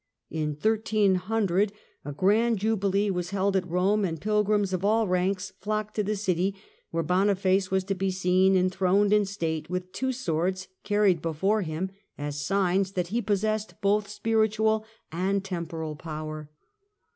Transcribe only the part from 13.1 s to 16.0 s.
possessed both spiritual and temporal